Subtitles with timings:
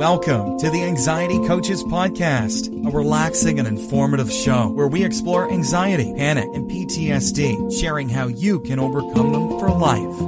[0.00, 6.14] Welcome to the Anxiety Coaches Podcast, a relaxing and informative show where we explore anxiety,
[6.16, 10.20] panic, and PTSD, sharing how you can overcome them for life.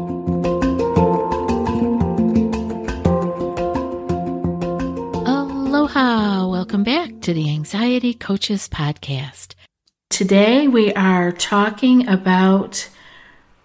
[5.26, 6.46] Aloha!
[6.48, 9.54] Welcome back to the Anxiety Coaches Podcast.
[10.10, 12.90] Today we are talking about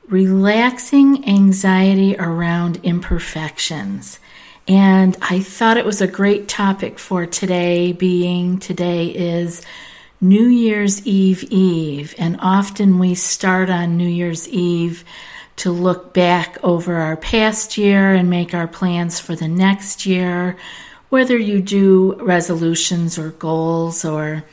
[0.08, 4.22] relaxing anxiety around imperfections.
[4.68, 9.62] And I thought it was a great topic for today, being today is
[10.20, 12.14] New Year's Eve Eve.
[12.18, 15.06] And often we start on New Year's Eve
[15.58, 20.58] to look back over our past year and make our plans for the next year,
[21.10, 24.44] whether you do resolutions or goals, or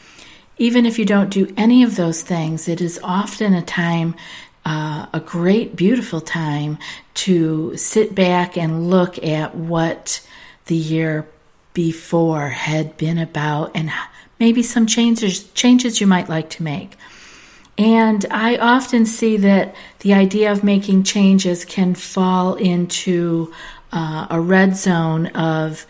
[0.58, 4.14] even if you don't do any of those things, it is often a time
[4.64, 6.78] uh, a great, beautiful time
[7.14, 10.26] to sit back and look at what
[10.66, 11.28] the year
[11.74, 13.90] before had been about and
[14.38, 16.96] maybe some changes changes you might like to make.
[17.76, 23.52] And I often see that the idea of making changes can fall into
[23.92, 25.86] uh, a red zone of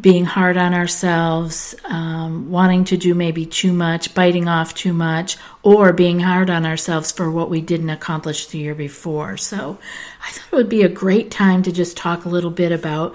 [0.00, 5.36] being hard on ourselves, um, wanting to do maybe too much, biting off too much,
[5.62, 9.36] or being hard on ourselves for what we didn't accomplish the year before.
[9.36, 9.78] So
[10.26, 13.14] I thought it would be a great time to just talk a little bit about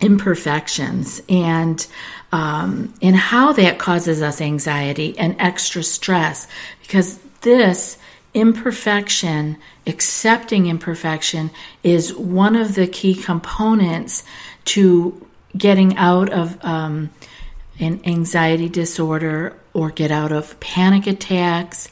[0.00, 1.86] imperfections and
[2.32, 6.48] um, and how that causes us anxiety and extra stress
[6.82, 7.96] because this
[8.34, 9.56] imperfection
[9.86, 11.50] accepting imperfection
[11.82, 14.24] is one of the key components
[14.64, 15.25] to
[15.56, 17.10] getting out of um,
[17.78, 21.88] an anxiety disorder or get out of panic attacks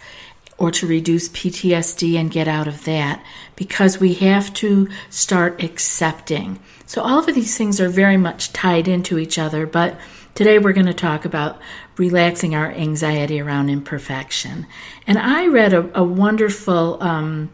[0.57, 3.23] or to reduce PTSD and get out of that
[3.57, 6.59] because we have to start accepting.
[6.87, 9.99] So, all of these things are very much tied into each other, but
[10.35, 11.61] today we're going to talk about
[11.97, 14.67] relaxing our anxiety around imperfection.
[15.07, 17.51] And I read a, a wonderful um,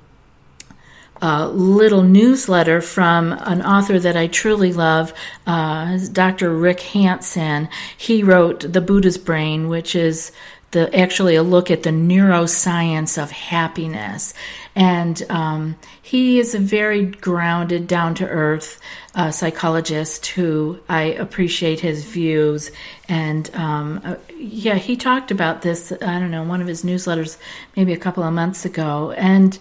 [1.22, 5.12] uh, little newsletter from an author that I truly love,
[5.46, 6.54] uh, Dr.
[6.54, 7.68] Rick Hanson.
[7.96, 10.32] He wrote The Buddha's Brain, which is
[10.70, 14.34] the actually a look at the neuroscience of happiness.
[14.76, 18.80] And um, he is a very grounded, down to earth
[19.14, 22.70] uh, psychologist who I appreciate his views.
[23.08, 27.36] And um, uh, yeah, he talked about this, I don't know, one of his newsletters
[27.76, 29.10] maybe a couple of months ago.
[29.16, 29.58] And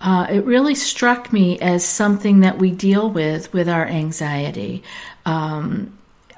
[0.00, 4.82] uh, it really struck me as something that we deal with with our anxiety.
[5.24, 5.92] Um,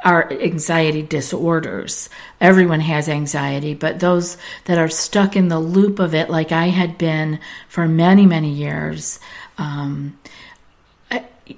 [0.05, 2.09] our anxiety disorders.
[2.41, 4.37] Everyone has anxiety, but those
[4.67, 8.51] that are stuck in the loop of it, like I had been for many, many
[8.53, 9.19] years,
[9.59, 10.17] um,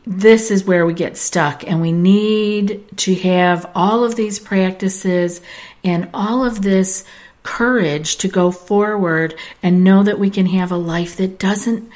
[0.07, 5.41] this is where we get stuck, and we need to have all of these practices
[5.83, 7.05] and all of this
[7.43, 11.91] courage to go forward and know that we can have a life that doesn't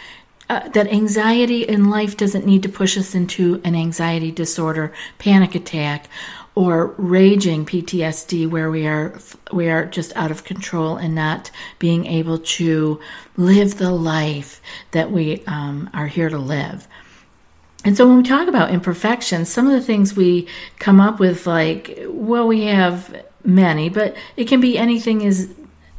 [0.50, 5.55] uh, that anxiety in life doesn't need to push us into an anxiety disorder, panic
[5.55, 6.06] attack,
[6.55, 9.19] or raging PTSD where we are
[9.53, 13.00] we are just out of control and not being able to
[13.37, 14.61] live the life
[14.93, 16.87] that we um, are here to live.
[17.84, 21.47] And so when we talk about imperfections, some of the things we come up with,
[21.47, 25.49] like, well, we have many, but it can be anything as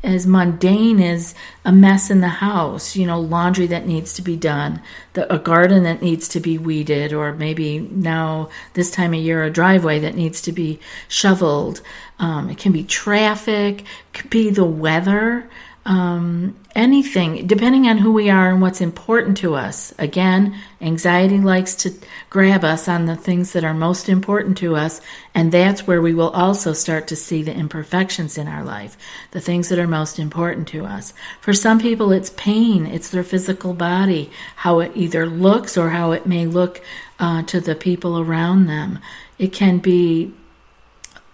[0.03, 1.33] as mundane as
[1.65, 4.79] a mess in the house, you know, laundry that needs to be done,
[5.13, 9.43] the, a garden that needs to be weeded, or maybe now this time of year
[9.43, 11.81] a driveway that needs to be shoveled.
[12.19, 13.83] Um, it can be traffic,
[14.13, 15.49] could be the weather
[15.85, 19.93] um, anything, depending on who we are and what's important to us.
[19.97, 21.93] Again, anxiety likes to
[22.29, 24.99] grab us on the things that are most important to us,
[25.33, 28.97] and that's where we will also start to see the imperfections in our life,
[29.31, 31.13] the things that are most important to us.
[31.39, 36.11] For some people, it's pain, it's their physical body, how it either looks or how
[36.11, 36.81] it may look
[37.19, 38.99] uh, to the people around them.
[39.39, 40.33] It can be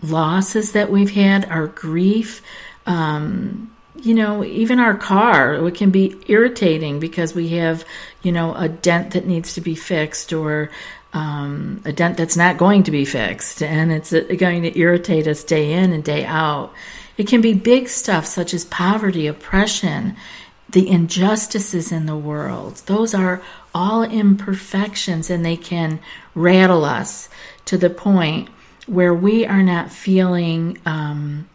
[0.04, 2.44] losses that we've had, our grief.
[2.86, 7.86] Um, you know, even our car, it can be irritating because we have,
[8.24, 10.70] you know, a dent that needs to be fixed or
[11.14, 15.44] um, a dent that's not going to be fixed, and it's going to irritate us
[15.44, 16.74] day in and day out.
[17.18, 20.16] It can be big stuff such as poverty, oppression,
[20.70, 22.82] the injustices in the world.
[22.86, 23.42] Those are
[23.76, 26.00] all imperfections, and they can
[26.34, 27.28] rattle us
[27.66, 28.48] to the point
[28.88, 31.48] where we are not feeling um,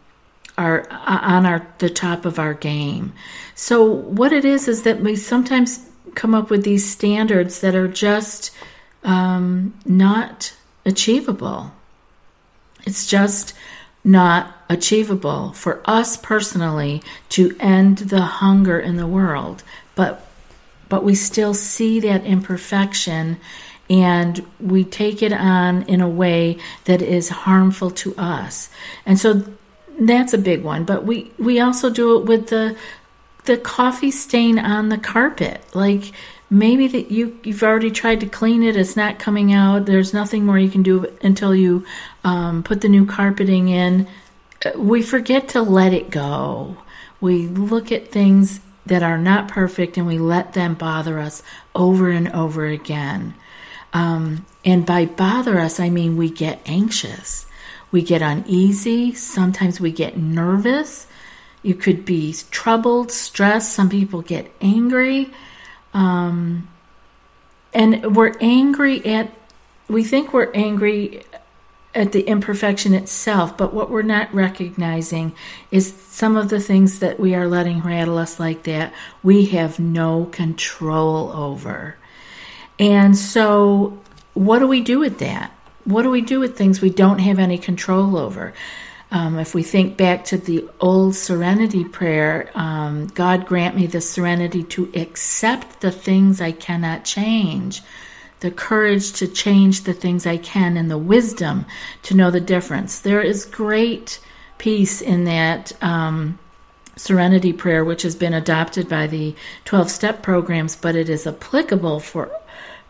[0.57, 3.13] our on our the top of our game.
[3.55, 7.87] So what it is is that we sometimes come up with these standards that are
[7.87, 8.51] just
[9.03, 10.55] um, not
[10.85, 11.71] achievable.
[12.85, 13.53] It's just
[14.03, 19.63] not achievable for us personally to end the hunger in the world.
[19.95, 20.25] But
[20.89, 23.37] but we still see that imperfection
[23.89, 28.69] and we take it on in a way that is harmful to us.
[29.05, 29.43] And so
[29.99, 30.85] that's a big one.
[30.85, 32.77] But we, we also do it with the
[33.45, 35.63] the coffee stain on the carpet.
[35.73, 36.11] Like
[36.49, 40.45] maybe that you you've already tried to clean it it's not coming out there's nothing
[40.45, 41.85] more you can do until you
[42.23, 44.07] um, put the new carpeting in
[44.75, 46.77] we forget to let it go
[47.19, 51.43] we look at things that are not perfect and we let them bother us
[51.75, 53.33] over and over again
[53.93, 57.45] um, and by bother us i mean we get anxious
[57.91, 61.07] we get uneasy sometimes we get nervous
[61.63, 65.31] you could be troubled stressed some people get angry
[65.93, 66.67] um,
[67.73, 69.31] and we're angry at,
[69.87, 71.23] we think we're angry
[71.95, 75.33] at the imperfection itself, but what we're not recognizing
[75.71, 78.93] is some of the things that we are letting rattle us like that,
[79.23, 81.95] we have no control over.
[82.77, 83.99] And so,
[84.35, 85.51] what do we do with that?
[85.87, 88.53] What do we do with things we don't have any control over?
[89.09, 94.01] Um, if we think back to the old serenity prayer, um, God grant me the
[94.01, 97.81] serenity to accept the things I cannot change,
[98.41, 101.65] the courage to change the things I can, and the wisdom
[102.03, 102.99] to know the difference.
[102.99, 104.19] There is great
[104.57, 105.71] peace in that.
[105.81, 106.37] Um,
[106.97, 109.35] serenity prayer, which has been adopted by the
[109.65, 112.31] 12 step programs, but it is applicable for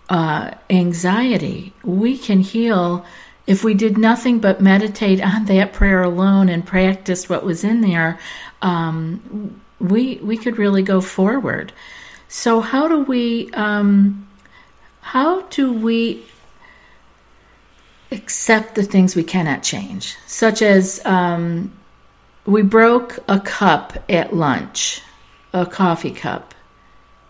[0.10, 1.74] uh, anxiety.
[1.84, 3.06] We can heal
[3.48, 7.82] if we did nothing but meditate on that prayer alone and practice what was in
[7.82, 8.20] there,
[8.62, 11.72] um, we we could really go forward.
[12.28, 14.28] So how do we um,
[15.02, 16.26] how do we
[18.12, 21.72] accept the things we cannot change, such as um,
[22.46, 25.02] we broke a cup at lunch,
[25.54, 26.54] a coffee cup.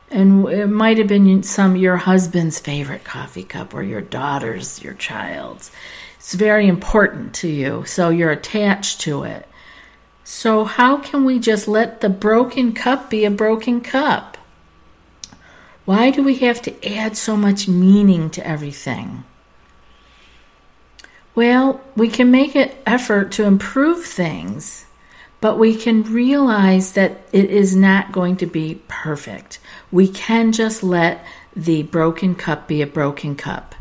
[0.10, 4.94] And it might have been some your husband's favorite coffee cup or your daughter's, your
[4.94, 5.72] child's.
[6.18, 9.48] It's very important to you, so you're attached to it.
[10.24, 14.38] So, how can we just let the broken cup be a broken cup?
[15.86, 19.24] Why do we have to add so much meaning to everything?
[21.34, 24.86] Well, we can make an effort to improve things,
[25.40, 29.60] but we can realize that it is not going to be perfect.
[29.92, 31.26] We can just let
[31.56, 33.76] the broken cup be a broken cup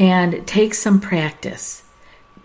[0.00, 1.82] and it takes some practice,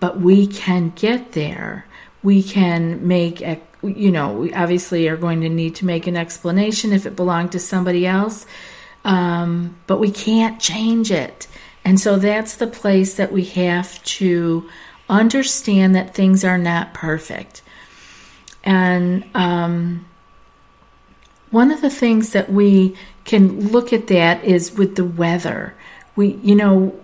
[0.01, 1.85] but we can get there.
[2.21, 6.17] We can make, a, you know, we obviously are going to need to make an
[6.17, 8.45] explanation if it belonged to somebody else,
[9.05, 11.47] um, but we can't change it.
[11.85, 14.69] And so that's the place that we have to
[15.07, 17.61] understand that things are not perfect.
[18.65, 20.05] And um,
[21.51, 25.73] one of the things that we can look at that is with the weather.
[26.15, 26.99] We, you know,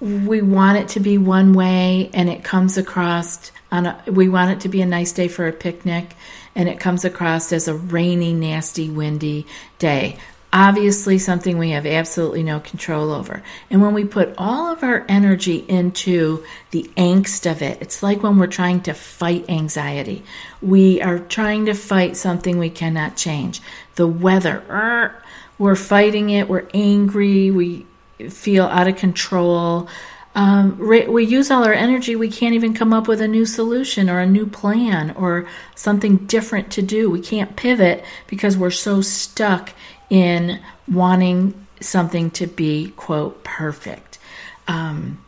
[0.00, 4.50] we want it to be one way and it comes across on a, we want
[4.50, 6.14] it to be a nice day for a picnic
[6.54, 9.46] and it comes across as a rainy nasty windy
[9.78, 10.18] day
[10.52, 15.04] obviously something we have absolutely no control over and when we put all of our
[15.08, 20.22] energy into the angst of it it's like when we're trying to fight anxiety
[20.62, 23.60] we are trying to fight something we cannot change
[23.96, 25.12] the weather
[25.58, 27.84] we're fighting it we're angry we
[28.28, 29.88] feel out of control.
[30.34, 34.08] Um, we use all our energy, we can't even come up with a new solution
[34.08, 37.10] or a new plan or something different to do.
[37.10, 39.70] We can't pivot because we're so stuck
[40.10, 40.60] in
[40.90, 44.18] wanting something to be, quote, perfect.
[44.66, 45.24] Um,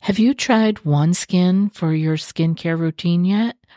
[0.00, 3.56] have you tried OneSkin for your skincare routine yet?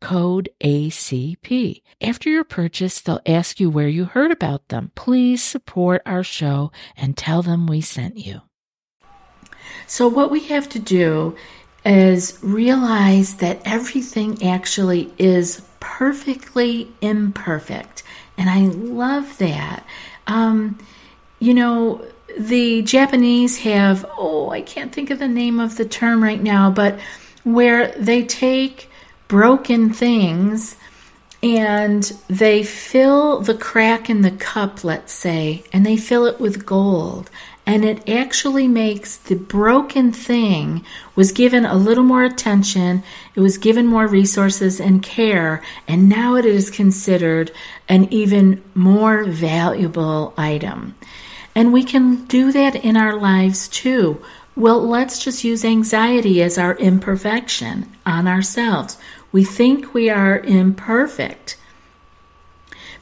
[0.00, 1.82] code ACP.
[2.00, 4.92] After your purchase, they'll ask you where you heard about them.
[4.94, 8.42] Please support our show and tell them we sent you.
[9.86, 11.36] So, what we have to do
[11.84, 18.02] is realize that everything actually is perfectly imperfect.
[18.36, 19.84] And I love that.
[20.26, 20.78] Um,
[21.38, 22.04] you know,
[22.38, 26.70] the Japanese have, oh, I can't think of the name of the term right now,
[26.70, 26.98] but
[27.44, 28.89] where they take
[29.30, 30.74] broken things
[31.40, 36.66] and they fill the crack in the cup, let's say, and they fill it with
[36.66, 37.30] gold.
[37.64, 40.84] And it actually makes the broken thing
[41.14, 43.04] was given a little more attention,
[43.36, 47.52] it was given more resources and care, and now it is considered
[47.88, 50.96] an even more valuable item.
[51.54, 54.20] And we can do that in our lives too.
[54.56, 58.98] Well, let's just use anxiety as our imperfection on ourselves.
[59.32, 61.56] We think we are imperfect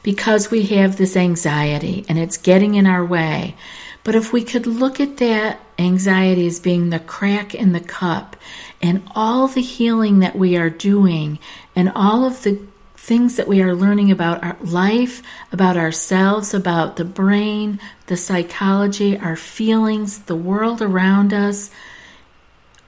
[0.03, 3.55] because we have this anxiety and it's getting in our way.
[4.03, 8.35] But if we could look at that anxiety as being the crack in the cup
[8.81, 11.39] and all the healing that we are doing
[11.75, 12.59] and all of the
[12.95, 19.17] things that we are learning about our life, about ourselves, about the brain, the psychology,
[19.17, 21.71] our feelings, the world around us,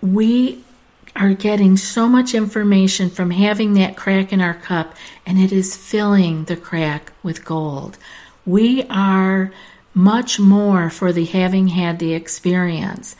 [0.02, 0.64] we
[1.16, 5.76] are getting so much information from having that crack in our cup, and it is
[5.76, 7.98] filling the crack with gold.
[8.46, 9.52] We are
[9.94, 13.16] much more for the having had the experience.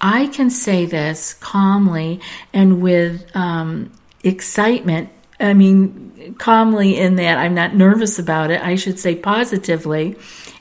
[0.00, 2.20] I can say this calmly
[2.52, 5.10] and with um, excitement.
[5.38, 8.60] I mean, calmly in that I'm not nervous about it.
[8.62, 10.16] I should say positively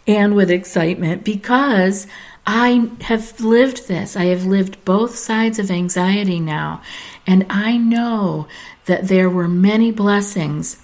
[0.08, 2.08] and with excitement because
[2.46, 4.16] I have lived this.
[4.16, 6.82] I have lived both sides of anxiety now.
[7.26, 8.48] And I know
[8.86, 10.78] that there were many blessings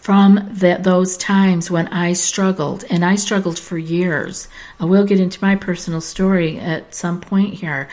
[0.00, 4.48] from the, those times when I struggled, and I struggled for years.
[4.80, 7.88] I will get into my personal story at some point here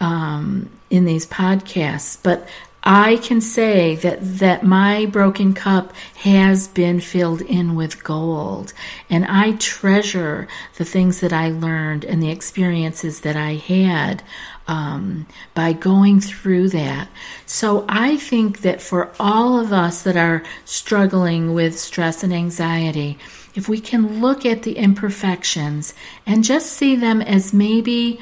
[0.00, 2.48] um, in these podcasts, but
[2.84, 8.72] I can say that, that my broken cup has been filled in with gold.
[9.08, 14.24] And I treasure the things that I learned and the experiences that I had
[14.66, 17.08] um, by going through that.
[17.46, 23.18] So I think that for all of us that are struggling with stress and anxiety,
[23.54, 25.94] if we can look at the imperfections
[26.26, 28.18] and just see them as maybe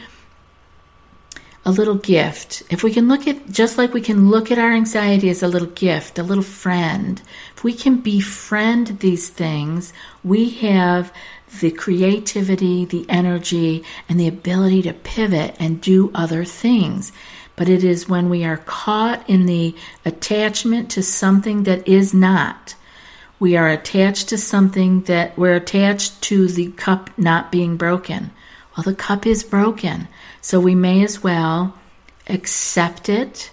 [1.65, 2.63] a little gift.
[2.71, 5.49] If we can look at, just like we can look at our anxiety as a
[5.49, 7.21] little gift, a little friend,
[7.55, 9.93] if we can befriend these things,
[10.25, 11.13] we have
[11.61, 17.13] the creativity, the energy, and the ability to pivot and do other things.
[17.57, 19.75] But it is when we are caught in the
[20.05, 22.75] attachment to something that is not.
[23.39, 28.31] We are attached to something that we're attached to the cup not being broken.
[28.77, 30.09] Well, the cup is broken.
[30.41, 31.75] So we may as well
[32.27, 33.51] accept it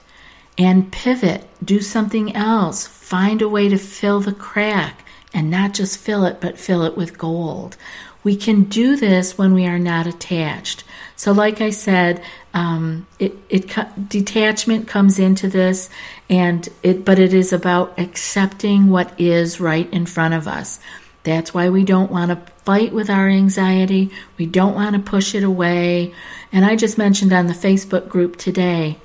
[0.57, 5.99] and pivot, do something else, find a way to fill the crack and not just
[5.99, 7.77] fill it, but fill it with gold.
[8.23, 10.83] We can do this when we are not attached.
[11.15, 12.21] So, like I said,
[12.53, 13.73] um, it, it
[14.09, 15.89] detachment comes into this,
[16.29, 20.79] and it, but it is about accepting what is right in front of us.
[21.23, 24.11] That's why we don't want to fight with our anxiety.
[24.37, 26.13] We don't want to push it away.
[26.51, 28.97] And I just mentioned on the Facebook group today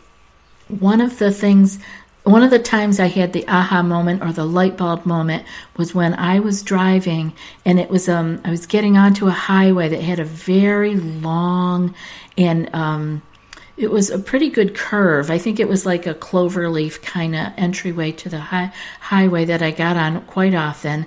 [0.68, 1.78] one of the things
[2.24, 5.44] one of the times I had the aha moment or the light bulb moment
[5.76, 7.32] was when I was driving
[7.64, 11.94] and it was um I was getting onto a highway that had a very long
[12.38, 13.22] and um
[13.76, 15.30] it was a pretty good curve.
[15.30, 18.70] I think it was like a clover leaf kind of entryway to the high,
[19.00, 21.06] highway that I got on quite often.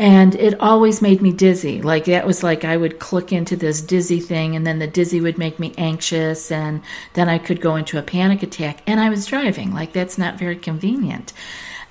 [0.00, 1.82] And it always made me dizzy.
[1.82, 5.20] Like that was like I would click into this dizzy thing and then the dizzy
[5.20, 6.80] would make me anxious and
[7.12, 9.74] then I could go into a panic attack and I was driving.
[9.74, 11.34] Like that's not very convenient.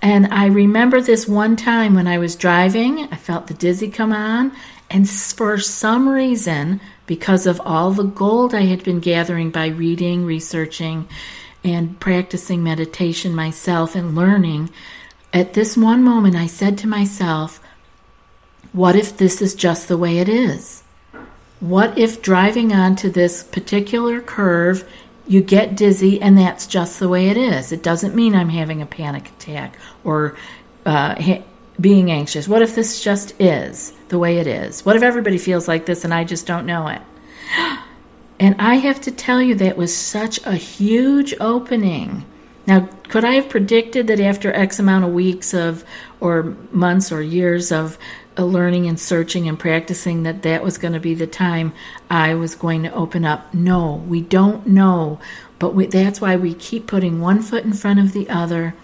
[0.01, 4.12] And I remember this one time when I was driving, I felt the dizzy come
[4.12, 4.54] on
[4.89, 10.25] and for some reason because of all the gold I had been gathering by reading,
[10.25, 11.08] researching,
[11.63, 14.72] and practicing meditation myself and learning,
[15.32, 17.62] at this one moment I said to myself,
[18.72, 20.84] What if this is just the way it is?
[21.60, 24.88] What if driving onto this particular curve,
[25.28, 27.72] you get dizzy and that's just the way it is?
[27.72, 30.38] It doesn't mean I'm having a panic attack or
[30.86, 31.44] uh, ha-
[31.80, 32.48] being anxious.
[32.48, 33.94] What if this just is?
[34.10, 34.86] the way it is?
[34.86, 37.02] What if everybody feels like this and I just don't know it?
[38.42, 42.24] And I have to tell you, that was such a huge opening.
[42.66, 45.84] Now, could I have predicted that after X amount of weeks of,
[46.22, 47.98] or months or years of
[48.46, 51.74] learning and searching and practicing, that that was going to be the time
[52.10, 53.53] I was going to open up?
[53.53, 55.19] No, we don't know.
[55.58, 58.75] But we, that's why we keep putting one foot in front of the other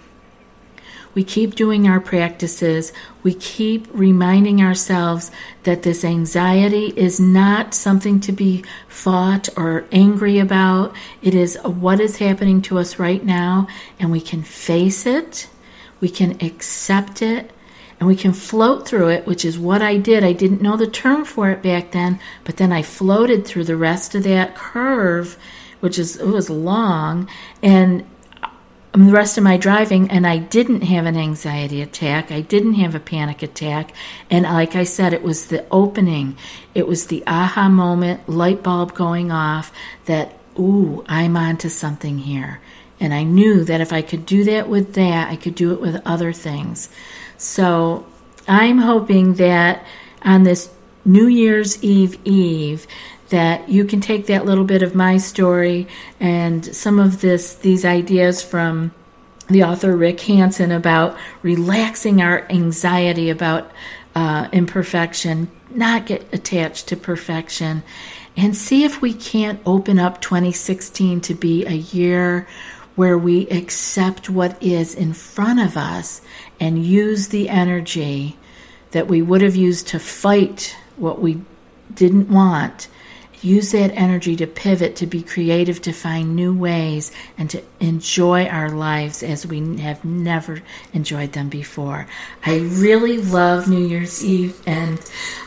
[1.15, 2.91] we keep doing our practices.
[3.23, 5.31] We keep reminding ourselves
[5.63, 10.93] that this anxiety is not something to be fought or angry about.
[11.21, 15.47] It is what is happening to us right now, and we can face it,
[16.01, 17.49] we can accept it,
[17.99, 20.23] and we can float through it, which is what I did.
[20.23, 23.77] I didn't know the term for it back then, but then I floated through the
[23.77, 25.37] rest of that curve,
[25.79, 27.29] which is it was long,
[27.63, 28.05] and
[28.95, 32.31] um, the rest of my driving and I didn't have an anxiety attack.
[32.31, 33.93] I didn't have a panic attack.
[34.29, 36.37] And like I said, it was the opening.
[36.73, 39.73] It was the aha moment, light bulb going off
[40.05, 42.61] that, ooh, I'm onto something here.
[42.99, 45.81] And I knew that if I could do that with that, I could do it
[45.81, 46.87] with other things.
[47.37, 48.05] So
[48.47, 49.85] I'm hoping that
[50.23, 50.69] on this
[51.03, 52.87] New Year's Eve Eve,
[53.29, 55.87] that you can take that little bit of my story
[56.19, 58.93] and some of this these ideas from
[59.47, 63.71] the author Rick Hanson about relaxing our anxiety about
[64.15, 67.83] uh, imperfection, not get attached to perfection,
[68.37, 72.47] and see if we can't open up 2016 to be a year
[72.95, 76.21] where we accept what is in front of us
[76.59, 78.37] and use the energy
[78.91, 81.41] that we would have used to fight what we
[81.93, 82.87] didn't want
[83.41, 88.45] use that energy to pivot, to be creative, to find new ways, and to enjoy
[88.47, 90.61] our lives as we have never
[90.93, 92.07] enjoyed them before.
[92.45, 94.99] I really love New Year's Eve, and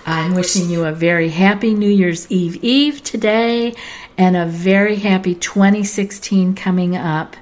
[0.07, 3.75] I'm wishing you a very happy New Year's Eve Eve today
[4.17, 7.37] and a very happy 2016 coming up.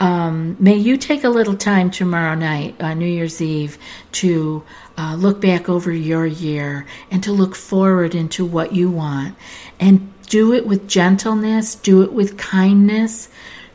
[0.00, 3.76] Um, may you take a little time tomorrow night, uh, New Year's Eve,
[4.12, 4.64] to
[4.96, 9.36] uh, look back over your year and to look forward into what you want.
[9.78, 13.28] And do it with gentleness, do it with kindness,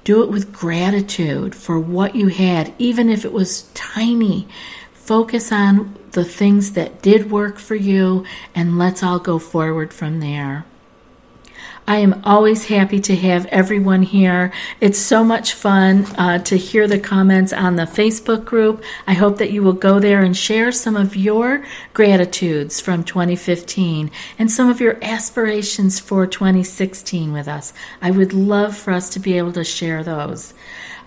[0.04, 4.48] do it with gratitude for what you had, even if it was tiny.
[4.94, 10.22] Focus on the things that did work for you, and let's all go forward from
[10.22, 10.66] there.
[11.88, 14.52] I am always happy to have everyone here.
[14.82, 18.84] It's so much fun uh, to hear the comments on the Facebook group.
[19.06, 24.10] I hope that you will go there and share some of your gratitudes from 2015
[24.40, 27.72] and some of your aspirations for 2016 with us.
[28.02, 30.56] I would love for us to be able to share those.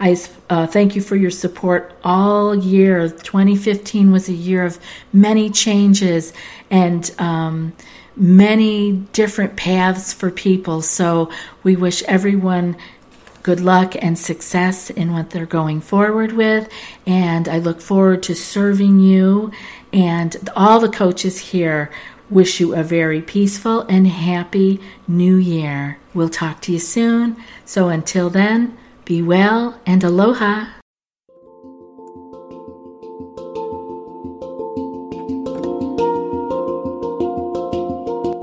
[0.00, 0.16] I
[0.48, 3.08] uh, thank you for your support all year.
[3.08, 4.78] 2015 was a year of
[5.12, 6.32] many changes
[6.70, 7.72] and um,
[8.18, 10.82] many different paths for people.
[10.82, 11.30] So
[11.62, 12.76] we wish everyone
[13.42, 16.68] good luck and success in what they're going forward with.
[17.06, 19.52] And I look forward to serving you.
[19.92, 21.90] And all the coaches here
[22.28, 25.98] wish you a very peaceful and happy new year.
[26.12, 27.36] We'll talk to you soon.
[27.64, 30.77] So until then, be well and aloha.